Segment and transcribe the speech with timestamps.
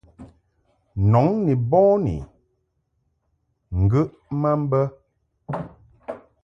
[1.11, 2.15] Nɔŋ ni bɔni
[3.83, 4.81] ŋgəʼ ma mbə.